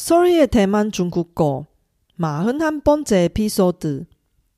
[0.00, 1.66] Sorry의 대만 중국어
[2.20, 4.06] 41번째 에피소드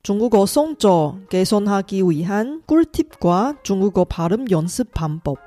[0.03, 5.39] 중국어 성조 개선하기 위한 꿀팁과 중국어 발음 연습 방법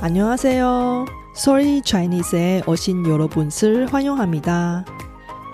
[0.00, 1.13] 안녕하세요.
[1.36, 4.84] Sorry Chinese에 오신 여러분을 환영합니다.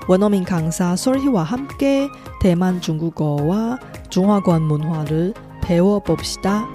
[0.09, 2.07] 원어민 강사 솔희와 함께
[2.43, 3.79] 대만 중국어와
[4.11, 6.71] 중화권 문화를 배워봅시다.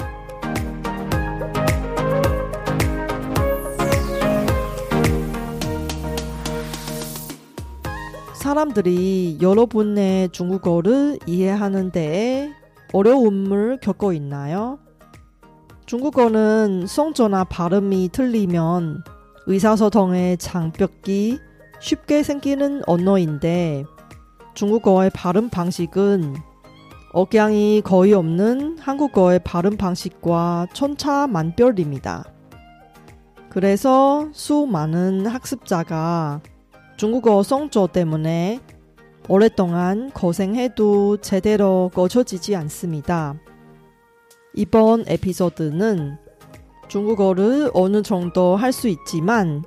[8.33, 12.51] 사람들이 여러분의 중국어를 이해하는 데에
[12.91, 14.79] 어려움을 겪고 있나요?
[15.85, 19.03] 중국어는 성조나 발음이 틀리면
[19.45, 21.37] 의사소통의 장벽이
[21.79, 23.85] 쉽게 생기는 언어인데
[24.55, 26.35] 중국어의 발음 방식은
[27.13, 32.25] 억양이 거의 없는 한국어의 발음 방식과 천차만별입니다.
[33.49, 36.41] 그래서 수많은 학습자가
[36.97, 38.59] 중국어 성조 때문에
[39.29, 43.35] 오랫동안 고생해도 제대로 고쳐지지 않습니다.
[44.55, 46.17] 이번 에피소드는
[46.87, 49.63] 중국어를 어느 정도 할 수 있지만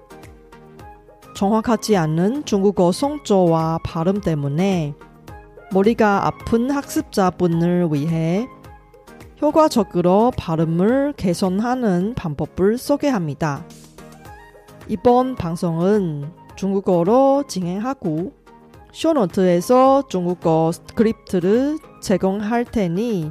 [1.34, 4.94] 정확하지 않은 중국어 성조와 발음 때문에
[5.72, 8.47] 머리가 아픈 학습자분을 위해
[9.41, 13.64] 효과적으로 발음을 개선하는 방법을 소개합니다.
[14.89, 18.33] 이번 방송은 중국어로 진행하고
[18.92, 23.31] 쇼노트에서 중국어 스크립트를 제공할 테니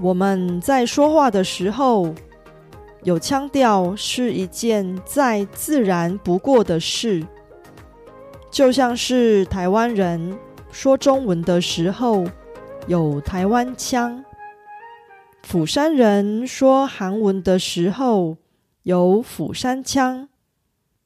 [0.00, 2.14] 我们在说话的时候，
[3.02, 7.26] 有腔调是一件再自然不过的事，
[8.50, 10.38] 就像是台湾人。
[10.72, 12.24] 说中文的时候
[12.88, 14.24] 有台湾腔，
[15.44, 18.38] 釜山人说韩文的时候
[18.82, 20.28] 有釜山腔，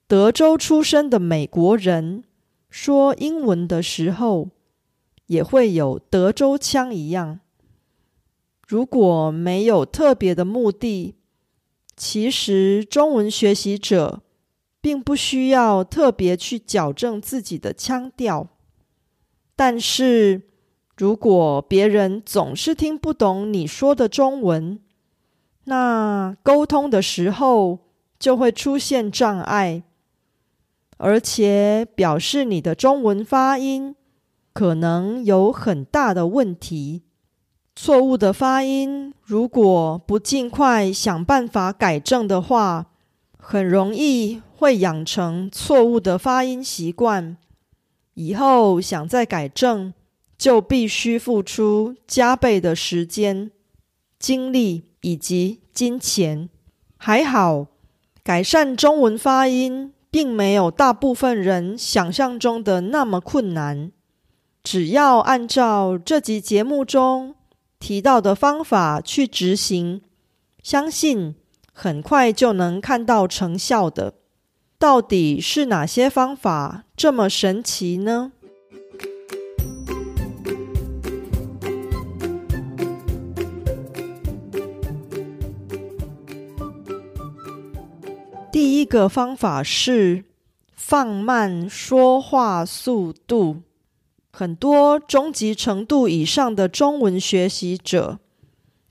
[0.06, 2.24] 德州出生的美国人
[2.70, 4.48] 说英文的时候
[5.26, 7.40] 也会有德州腔一样。
[8.68, 11.14] 如果没有特别的目的，
[11.96, 14.20] 其实中文学习者
[14.82, 18.48] 并不需要特别去矫正自己的腔调。
[19.56, 20.42] 但是，
[20.98, 24.78] 如果别人总是听不懂你说的中文，
[25.64, 27.78] 那沟通的时候
[28.18, 29.82] 就会出现障碍，
[30.98, 33.96] 而且表示你的中文发音
[34.52, 37.04] 可能有很大的问题。
[37.80, 42.86] 错误的发音，如果不尽快想办法改正的话，
[43.38, 47.36] 很容易会养成错误的发音习惯。
[48.14, 49.94] 以后想再改正，
[50.36, 53.52] 就必须付出加倍的时间、
[54.18, 56.48] 精力以及金钱。
[56.96, 57.68] 还好，
[58.24, 63.92] 改善中文发音并没有大部分人想象中的那么困难。
[64.64, 67.36] 只要按照这集节目中
[67.78, 70.02] 提到的方法去执行，
[70.62, 71.34] 相信
[71.72, 74.14] 很快就能看到成效的。
[74.78, 78.32] 到底是哪些方法这么神奇呢？
[88.50, 90.24] 第一个方法是
[90.74, 93.62] 放慢说话速度。
[94.38, 98.20] 很多中级程度以上的中文学习者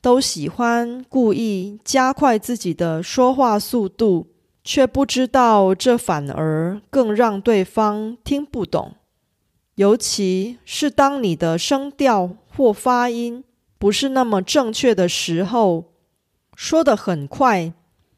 [0.01, 4.27] 都喜欢故意加快自己的说话速度。
[4.61, 8.95] 却不知道，这反而更让对方听不懂。
[9.75, 13.45] 尤其是当你的声调或发音
[13.77, 15.93] 不是那么正确的时候，
[16.57, 17.71] 说的很快，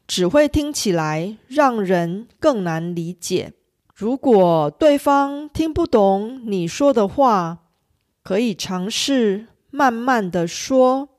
[0.08, 3.52] 只会听起来让人更难理解。
[4.00, 7.66] 如果对方听不懂你说的话，
[8.22, 11.10] 可以尝试慢慢的说，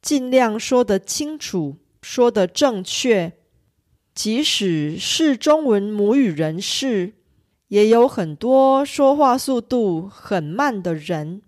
[0.00, 3.34] 尽量说得清楚，说得正确。
[4.12, 7.12] 即使是中文母语人士，
[7.68, 11.42] 也有很多说话速度很慢的人。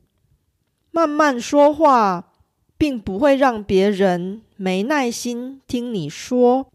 [0.92, 2.32] 慢慢说话，
[2.78, 6.68] 并不会让别人没耐心听你说。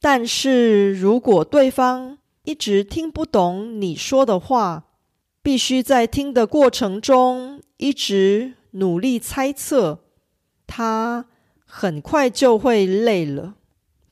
[0.00, 2.17] 但是如果对方
[2.48, 4.84] 一直听不懂你说的话，
[5.42, 9.98] 必须在听的过程中一直努力猜测，
[10.66, 11.26] 他
[11.66, 13.56] 很快就会累了。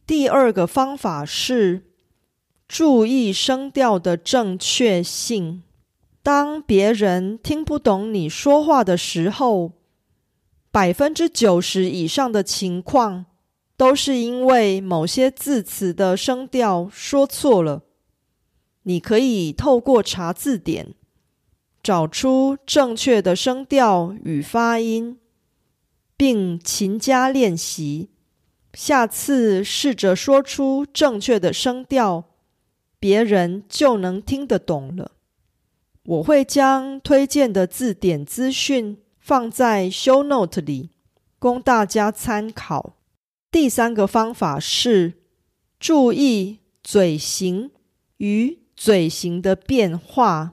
[0.06, 1.84] 第二个方法是
[2.68, 5.62] 注意声调的正确性。
[6.22, 9.72] 当别人听不懂你说话的时候，
[10.70, 13.24] 百分之九十以上的情况
[13.78, 17.84] 都是因为某些字词的声调说错了。
[18.88, 20.94] 你可以透过查字典，
[21.82, 25.18] 找出正确的声调与发音，
[26.16, 28.10] 并勤加练习。
[28.74, 32.26] 下次试着说出正确的声调，
[33.00, 35.12] 别人就能听得懂了。
[36.04, 40.90] 我会将推荐的字典资讯放在 Show Note 里，
[41.40, 42.94] 供大家参考。
[43.50, 45.14] 第三个方法是
[45.80, 47.72] 注意嘴型
[48.18, 48.65] 与。
[48.76, 50.52] 嘴型的变化，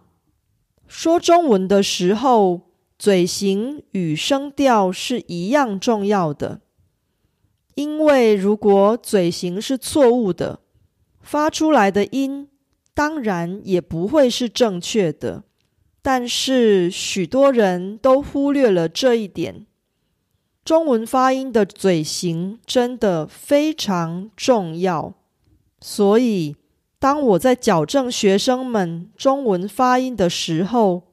[0.87, 2.61] 说中文的时候，
[2.97, 6.61] 嘴型与声调是一样重要的。
[7.75, 10.61] 因为如果嘴型是错误的，
[11.19, 12.47] 发出来的音
[12.93, 15.43] 当然也不会是正确的。
[16.01, 19.65] 但是许多人都忽略了这一点。
[20.63, 25.13] 中文发音的嘴型真的非常重要，
[25.81, 26.55] 所以。
[27.03, 31.11] 当我在矫正学生们中文发音的时候，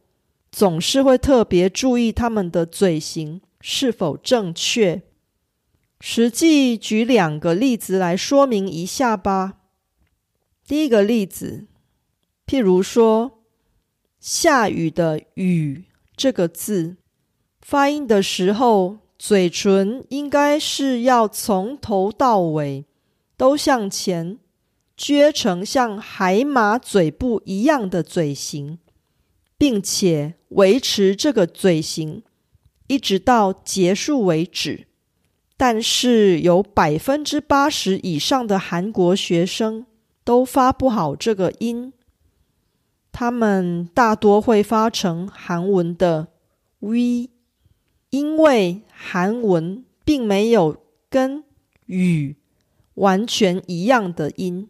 [0.53, 5.03] 总是会特别注意他们的嘴型是否正确。
[5.99, 9.55] 实际举两个例子来说明一下吧。
[10.65, 11.67] 第一个例子，
[12.47, 13.41] 譬如说
[14.21, 16.99] “下雨”的“雨”这个字，
[17.61, 22.85] 发音的时候，嘴唇应该是要从头到尾
[23.37, 24.39] 都向前。
[25.03, 28.79] 撅成像海马嘴部一样的嘴型，
[29.57, 32.23] 并且维持这个嘴型
[32.87, 34.89] 一直到结束为止。
[35.57, 39.87] 但是有百分之八十以上的韩国学生
[40.23, 41.95] 都发不好这个音，
[43.11, 46.29] 他们大多会发成韩文的
[46.81, 47.31] “v”，
[48.11, 50.77] 因为韩文并没有
[51.09, 51.43] 跟
[51.87, 52.37] “语”
[52.97, 54.69] 完全一样的音。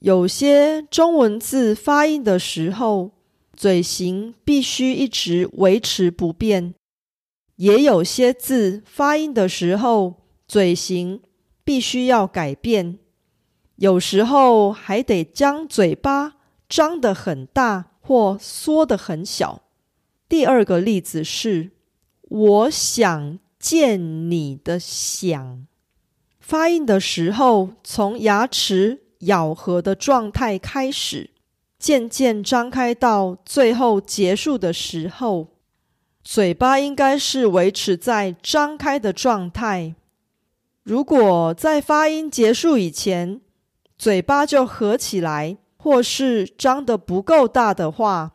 [0.00, 3.10] 有些中文字发音的时候，
[3.52, 6.72] 嘴型必须一直维持不变；
[7.56, 11.20] 也有些字发音的时候，嘴型
[11.64, 12.98] 必须要改变。
[13.76, 16.36] 有时候还得将嘴巴
[16.66, 19.62] 张得很大或缩得很小。
[20.26, 21.72] 第二个例子是
[22.22, 25.66] “我想见你的想”，
[26.40, 29.02] 发音的时候从牙齿。
[29.20, 31.30] 咬合的状态开始，
[31.78, 35.48] 渐渐张开到最后结束的时候，
[36.22, 39.94] 嘴巴应该是维持在张开的状态。
[40.82, 43.40] 如果在发音结束以前，
[43.98, 48.32] 嘴巴就合起来，或是张得不够大的话，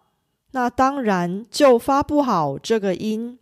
[0.51, 3.39] 那当然就发不好这个音。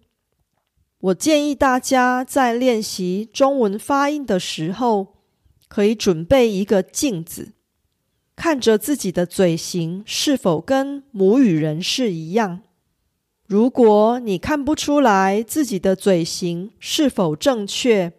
[0.99, 5.12] 我建议大家在练习中文发音的时候。
[5.73, 7.53] 可以准备一个镜子，
[8.35, 12.61] 看着自己的嘴型是否跟母语人士一样。
[13.47, 18.13] 如果你看不出来自己的嘴型是否正确，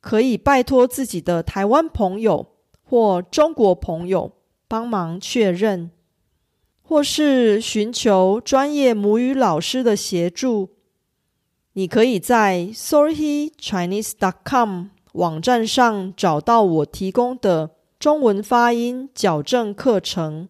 [0.00, 2.52] 可以拜托自己的台湾朋友
[2.84, 4.30] 或中国朋友
[4.68, 5.90] 帮忙确认，
[6.84, 10.70] 或是寻求专业母语老师的协助。
[11.72, 14.93] 你可以在 sorrychinese.com。
[15.14, 20.48] 网站上找到我提供的中文发音矫正课程。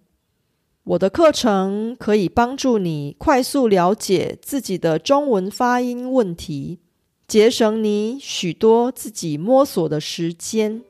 [0.85, 6.79] 我的课程可以帮助你快速了解自己的中文发音问题，
[7.29, 10.83] 节省你许多自己摸索的时间。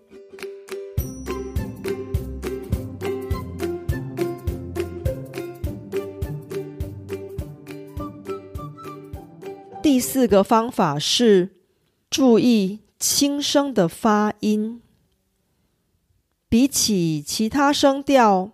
[9.83, 11.51] 第四个方法是
[12.09, 12.84] 注意。
[13.07, 14.81] 轻声的发音，
[16.49, 18.53] 比起其他声调，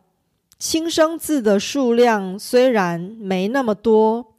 [0.59, 4.35] 轻声字的数量虽然没那么多，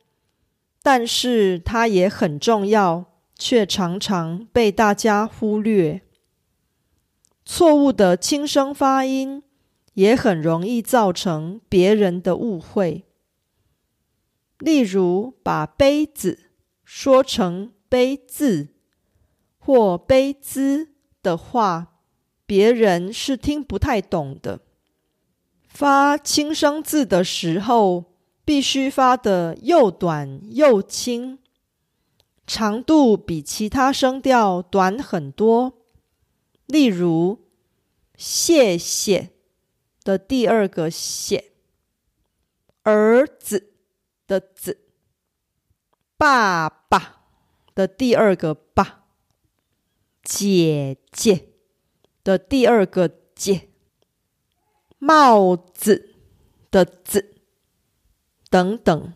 [0.84, 3.06] 但是它也很重要，
[3.38, 6.02] 却常常被大家忽略。
[7.46, 9.42] 错误的轻声发音，
[9.94, 13.06] 也很容易造成别人的误会。
[14.60, 16.52] 例如，把杯子
[16.84, 18.74] 说成杯字
[19.64, 20.90] 或悲兹
[21.22, 22.00] 的话，
[22.48, 24.62] 别人是听不太懂的。
[25.68, 28.06] 发轻声字的时候，
[28.44, 31.38] 必须发的又短又轻。
[32.48, 35.74] 长度比其他声调短很多。
[36.66, 37.46] 例如
[38.18, 39.30] ，“谢谢”
[40.04, 41.52] 的第二个“谢
[42.84, 43.74] ”，“儿子”
[44.26, 44.80] 的“子
[46.18, 47.22] ”，“爸爸”
[47.76, 49.01] 的第二个“爸
[50.24, 51.50] ”，“姐姐”
[52.24, 53.70] 的第二个“姐
[55.00, 56.16] ”，“帽子”
[56.70, 57.36] 的“子”
[58.50, 59.14] 等等。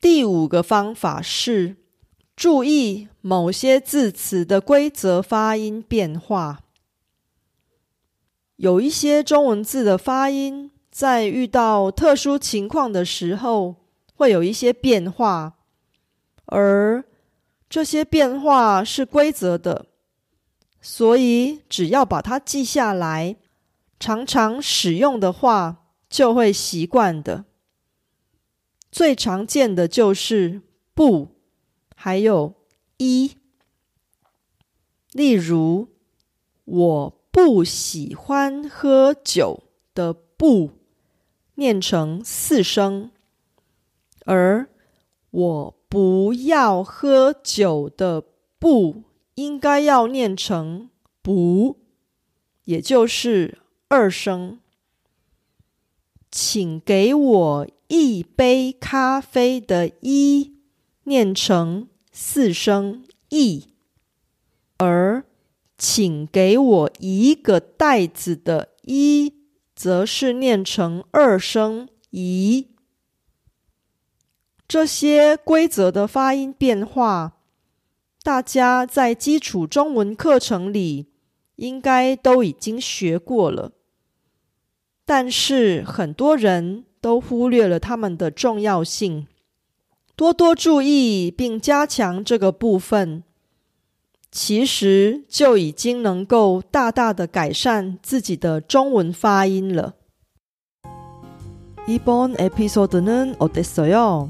[0.00, 1.76] 第五个方法是
[2.36, 6.64] 注意某些字词的规则发音变化。
[8.56, 13.76] 有一些中文字的发音，在遇到特殊情况的时候，
[14.14, 15.58] 会有一些变化，
[16.44, 17.04] 而
[17.74, 19.86] 这些变化是规则的，
[20.80, 23.34] 所以只要把它记下来，
[23.98, 27.46] 常常使用的话，就会习惯的。
[28.92, 30.62] 最常见的就是
[30.94, 31.34] “不”，
[31.96, 32.54] 还有
[32.98, 33.32] 一。
[35.10, 35.88] 例如，
[36.64, 40.70] 我不喜欢喝酒的“不”
[41.56, 43.10] 念成四声，
[44.24, 44.68] 而
[45.32, 48.24] 我不要喝酒的
[48.58, 49.04] “不”
[49.36, 50.90] 应该要念成
[51.22, 51.78] “不”，
[52.66, 54.58] 也就是二声。
[56.32, 57.68] 请给我。
[57.86, 60.56] 一杯咖啡的“一”
[61.04, 63.68] 念成四声“一”，
[64.78, 65.24] 而
[65.78, 69.32] 请给我一个袋子的“一”
[69.76, 72.66] 则是念成二声“一”。
[74.67, 77.33] 这些规则的发音变化，
[78.23, 81.07] 大家在基础中文课程里
[81.55, 83.71] 应该都已经学过了，
[85.05, 86.85] 但是很多人。
[87.01, 89.25] 都忽略了它们的重要性，
[90.17, 93.23] 多多注意并加强这个部分，
[94.29, 99.93] 其实就已经能够大大的改善自己的中文发音了。
[101.87, 104.29] 이번에피소드는어땠어요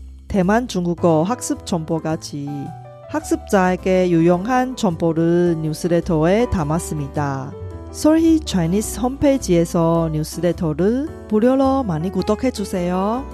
[0.31, 2.47] 대만 중국어 학습 정보까지
[3.09, 7.51] 학습자에게 유용한 정보를 뉴스레터에 담았습니다.
[7.91, 13.25] 솔희 차이니스 홈페이지에서 뉴스레터를 무료로 많이 구독해 주세요.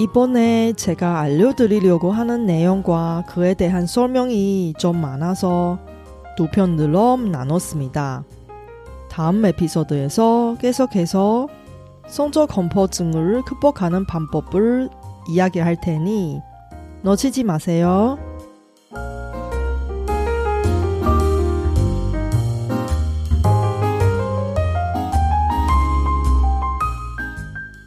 [0.00, 5.78] 이번에 제가 알려드리려고 하는 내용과 그에 대한 설명이 좀 많아서
[6.38, 8.24] 두 편으로 나눴습니다.
[9.18, 11.48] 다음 에피소드에서 계속해서
[12.06, 14.90] 성적 공포증을 극복하는 방법을
[15.28, 16.40] 이야기할 테니
[17.02, 18.16] 놓치지 마세요.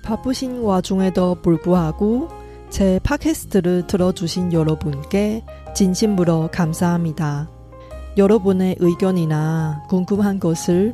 [0.04, 2.28] 바쁘신 와중에도 불구하고
[2.70, 7.50] 제 팟캐스트를 들어주신 여러분께 진심으로 감사합니다.
[8.18, 10.94] 여러분의 의견이나 궁금한 것을